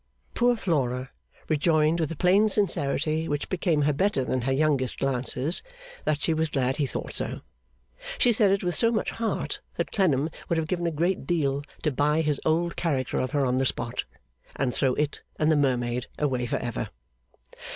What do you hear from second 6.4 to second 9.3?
glad he thought so. She said it with so much